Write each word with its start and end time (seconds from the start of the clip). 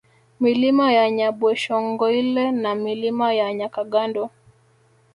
Milima 0.39 0.93
ya 0.93 1.11
Nyabweshongoile 1.11 2.51
na 2.51 2.75
Milima 2.75 3.33
ya 3.33 3.53
Nyakagando 3.53 4.29